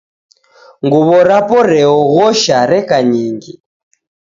Nguwo 0.83 1.17
rapo 1.29 1.57
re 1.69 1.81
oghosha 1.97 2.57
reka 2.71 2.97
nyingi. 3.11 3.53